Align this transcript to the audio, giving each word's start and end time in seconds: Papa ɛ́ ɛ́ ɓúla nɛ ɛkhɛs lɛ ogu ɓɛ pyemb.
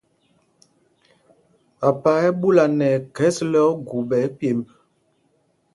Papa 1.79 2.11
ɛ́ 2.15 2.21
ɛ́ 2.29 2.35
ɓúla 2.39 2.63
nɛ 2.77 2.87
ɛkhɛs 2.97 3.37
lɛ 3.51 3.59
ogu 3.69 3.97
ɓɛ 4.09 4.19
pyemb. 4.37 4.61